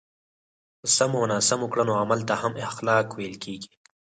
[0.79, 3.71] په سمو او ناسم کړنو عمل ته هم اخلاق ویل کېږي.